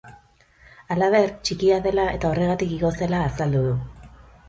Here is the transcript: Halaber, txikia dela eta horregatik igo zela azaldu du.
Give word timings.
Halaber, 0.95 1.29
txikia 1.49 1.79
dela 1.89 2.07
eta 2.17 2.33
horregatik 2.35 2.77
igo 2.81 2.93
zela 3.03 3.25
azaldu 3.31 3.67
du. 3.71 3.79